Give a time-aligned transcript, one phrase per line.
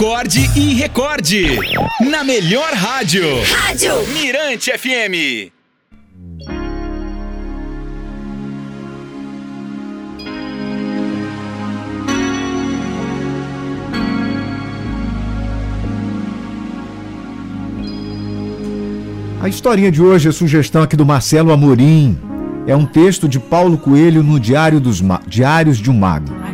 [0.00, 1.58] Acorde e recorde.
[2.10, 3.22] Na melhor rádio.
[3.42, 5.52] Rádio Mirante FM.
[19.42, 22.18] A historinha de hoje é sugestão aqui do Marcelo Amorim.
[22.66, 26.49] É um texto de Paulo Coelho no Diário dos Ma Diários de um Mago.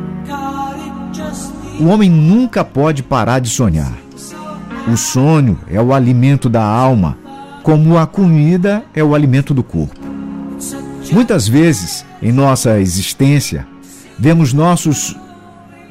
[1.81, 3.93] O homem nunca pode parar de sonhar.
[4.93, 7.19] O sonho é o alimento da alma,
[7.63, 10.01] como a comida é o alimento do corpo.
[11.13, 13.67] Muitas vezes, em nossa existência,
[14.19, 15.17] vemos nossos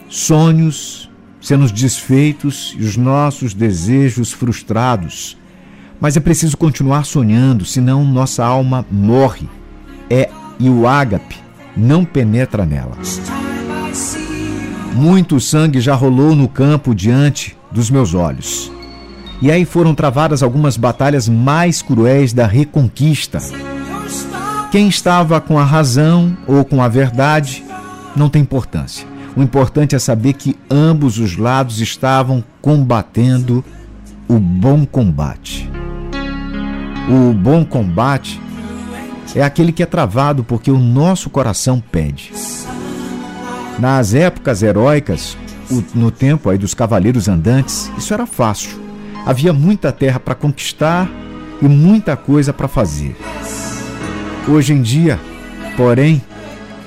[0.10, 1.10] sonhos
[1.42, 5.38] sendo desfeitos e os nossos desejos frustrados
[6.00, 9.50] mas é preciso continuar sonhando, senão nossa alma morre.
[10.10, 10.30] É
[10.60, 11.38] e o ágape
[11.76, 12.98] não penetra nela.
[14.96, 18.72] Muito sangue já rolou no campo diante dos meus olhos.
[19.42, 23.40] E aí foram travadas algumas batalhas mais cruéis da reconquista.
[24.72, 27.62] Quem estava com a razão ou com a verdade
[28.16, 29.06] não tem importância.
[29.36, 33.66] O importante é saber que ambos os lados estavam combatendo
[34.30, 35.70] o bom combate.
[37.10, 38.40] O bom combate
[39.36, 42.32] é aquele que é travado porque o nosso coração pede.
[43.80, 45.38] Nas épocas heróicas,
[45.94, 48.80] no tempo aí dos cavaleiros andantes, isso era fácil.
[49.26, 51.10] Havia muita terra para conquistar
[51.62, 53.16] e muita coisa para fazer.
[54.48, 55.20] Hoje em dia,
[55.76, 56.22] porém,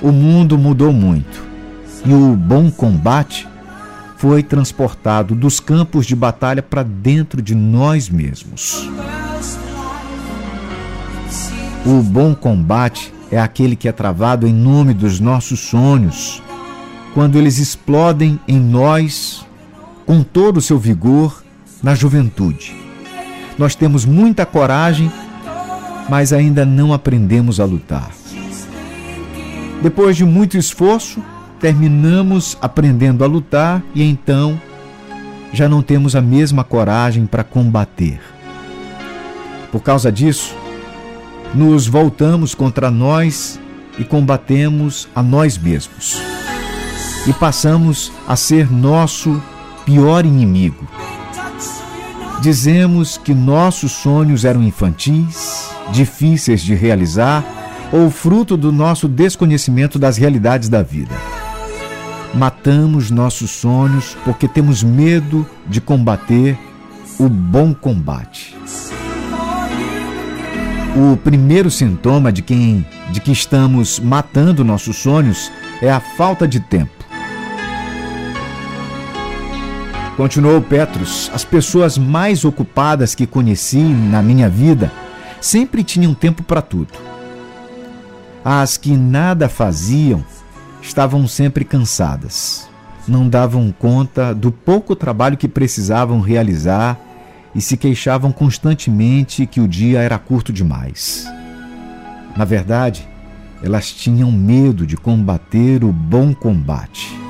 [0.01, 1.43] o mundo mudou muito
[2.05, 3.47] e o bom combate
[4.17, 8.89] foi transportado dos campos de batalha para dentro de nós mesmos.
[11.85, 16.41] O bom combate é aquele que é travado em nome dos nossos sonhos,
[17.13, 19.45] quando eles explodem em nós
[20.05, 21.43] com todo o seu vigor
[21.81, 22.75] na juventude.
[23.57, 25.11] Nós temos muita coragem,
[26.09, 28.11] mas ainda não aprendemos a lutar.
[29.81, 31.21] Depois de muito esforço,
[31.59, 34.59] terminamos aprendendo a lutar e então
[35.51, 38.19] já não temos a mesma coragem para combater.
[39.71, 40.55] Por causa disso,
[41.53, 43.59] nos voltamos contra nós
[43.97, 46.28] e combatemos a nós mesmos.
[47.27, 49.41] E passamos a ser nosso
[49.85, 50.87] pior inimigo.
[52.41, 57.43] Dizemos que nossos sonhos eram infantis, difíceis de realizar
[57.91, 61.15] ou fruto do nosso desconhecimento das realidades da vida.
[62.33, 66.57] Matamos nossos sonhos porque temos medo de combater
[67.19, 68.55] o bom combate.
[70.95, 76.59] O primeiro sintoma de quem de que estamos matando nossos sonhos é a falta de
[76.59, 76.98] tempo.
[80.19, 84.91] Continuou Petrus, as pessoas mais ocupadas que conheci na minha vida
[85.39, 86.91] sempre tinham tempo para tudo.
[88.43, 90.21] As que nada faziam
[90.81, 92.67] estavam sempre cansadas.
[93.07, 96.99] Não davam conta do pouco trabalho que precisavam realizar
[97.55, 101.25] e se queixavam constantemente que o dia era curto demais.
[102.35, 103.07] Na verdade,
[103.63, 107.28] elas tinham medo de combater o bom combate.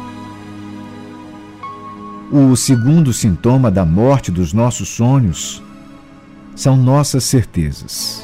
[2.32, 5.64] O segundo sintoma da morte dos nossos sonhos
[6.56, 8.24] são nossas certezas.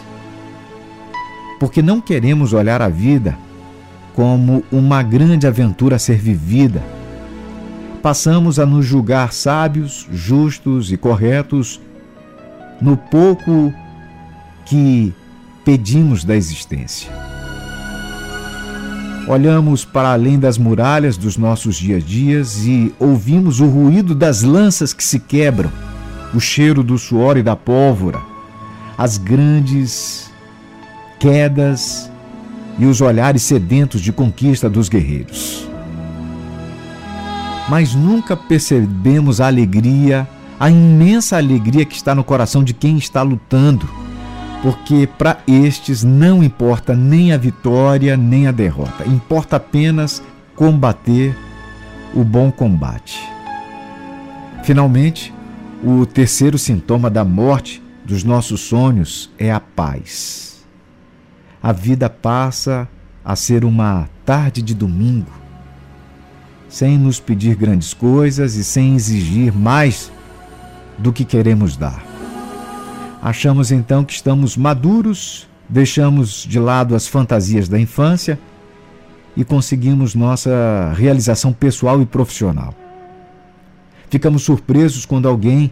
[1.59, 3.35] Porque não queremos olhar a vida
[4.13, 6.83] como uma grande aventura a ser vivida.
[8.03, 11.81] Passamos a nos julgar sábios, justos e corretos
[12.79, 13.73] no pouco
[14.67, 15.11] que
[15.63, 17.11] pedimos da existência.
[19.27, 24.43] Olhamos para além das muralhas dos nossos dias a dias e ouvimos o ruído das
[24.43, 25.71] lanças que se quebram,
[26.33, 28.21] o cheiro do suor e da pólvora,
[28.97, 30.31] as grandes
[31.19, 32.09] quedas
[32.77, 35.67] e os olhares sedentos de conquista dos guerreiros.
[37.67, 40.27] Mas nunca percebemos a alegria
[40.59, 43.87] a imensa alegria que está no coração de quem está lutando,
[44.65, 50.23] porque para estes não importa nem a vitória nem a derrota, importa apenas
[50.55, 51.37] combater
[52.15, 53.21] o bom combate.
[54.63, 55.31] Finalmente,
[55.83, 60.65] o terceiro sintoma da morte dos nossos sonhos é a paz.
[61.61, 62.89] A vida passa
[63.23, 65.29] a ser uma tarde de domingo,
[66.67, 70.11] sem nos pedir grandes coisas e sem exigir mais
[70.97, 72.14] do que queremos dar.
[73.25, 78.37] Achamos então que estamos maduros, deixamos de lado as fantasias da infância
[79.35, 82.75] e conseguimos nossa realização pessoal e profissional.
[84.11, 85.71] Ficamos surpresos quando alguém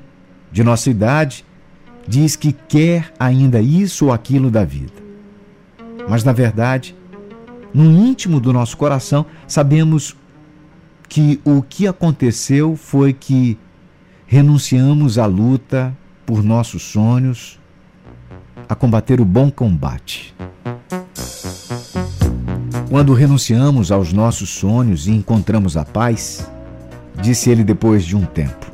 [0.51, 1.45] de nossa idade
[2.07, 5.03] diz que quer ainda isso ou aquilo da vida.
[6.09, 6.95] Mas, na verdade,
[7.71, 10.17] no íntimo do nosso coração, sabemos
[11.07, 13.59] que o que aconteceu foi que
[14.25, 17.59] renunciamos à luta por nossos sonhos,
[18.67, 20.33] a combater o bom combate.
[22.89, 26.49] Quando renunciamos aos nossos sonhos e encontramos a paz,
[27.21, 28.71] disse ele depois de um tempo,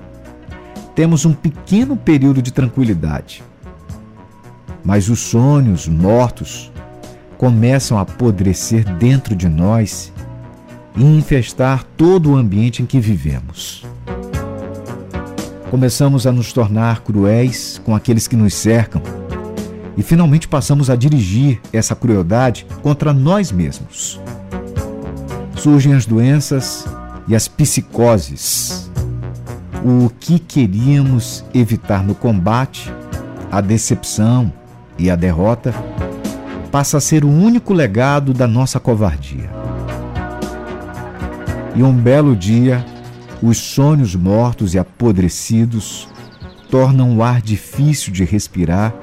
[0.93, 3.43] temos um pequeno período de tranquilidade.
[4.83, 6.71] Mas os sonhos mortos
[7.37, 10.11] começam a apodrecer dentro de nós
[10.95, 13.88] e infestar todo o ambiente em que vivemos.
[15.69, 19.03] Começamos a nos tornar cruéis com aqueles que nos cercam
[19.95, 24.19] e finalmente passamos a dirigir essa crueldade contra nós mesmos.
[25.55, 26.85] Surgem as doenças
[27.27, 28.89] e as psicoses.
[29.85, 32.91] O que queríamos evitar no combate,
[33.51, 34.51] a decepção
[34.97, 35.71] e a derrota,
[36.71, 39.51] passa a ser o único legado da nossa covardia.
[41.75, 42.83] E um belo dia,
[43.41, 46.07] os sonhos mortos e apodrecidos
[46.69, 48.93] tornam o ar difícil de respirar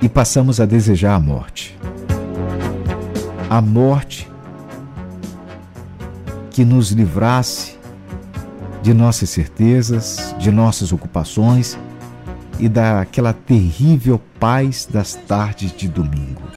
[0.00, 1.76] e passamos a desejar a morte.
[3.50, 4.30] A morte
[6.50, 7.76] que nos livrasse
[8.82, 11.76] de nossas certezas, de nossas ocupações
[12.58, 16.42] e daquela terrível paz das tardes de domingo.